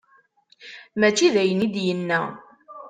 Mačči 0.99 1.33
d 1.33 1.35
ayen 1.41 1.65
i 1.65 1.67
d-yenna. 1.73 2.21